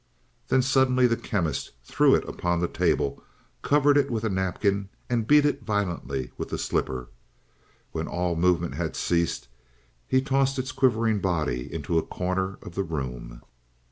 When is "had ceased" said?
8.73-9.47